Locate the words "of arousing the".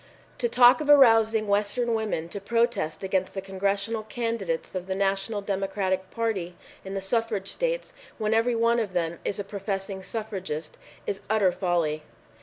0.81-1.51